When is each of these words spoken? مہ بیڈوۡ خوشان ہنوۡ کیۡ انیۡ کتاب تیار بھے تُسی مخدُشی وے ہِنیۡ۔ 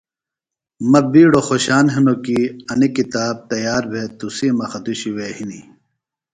مہ 0.91 1.01
بیڈوۡ 1.11 1.45
خوشان 1.47 1.85
ہنوۡ 1.95 2.19
کیۡ 2.25 2.45
انیۡ 2.71 2.93
کتاب 2.95 3.35
تیار 3.51 3.83
بھے 3.91 4.03
تُسی 4.17 4.47
مخدُشی 4.59 5.11
وے 5.15 5.27
ہِنیۡ۔ 5.37 5.65